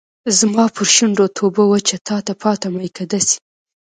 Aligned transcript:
زما 0.39 0.65
پر 0.75 0.87
شونډو 0.95 1.25
توبه 1.37 1.63
وچه 1.67 1.97
تاته 2.07 2.33
پاته 2.41 2.67
میکده 2.75 3.19
سي 3.27 3.37